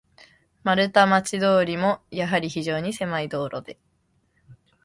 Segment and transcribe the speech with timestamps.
[0.63, 3.77] 丸太町通も、やはり非常にせまい道路で、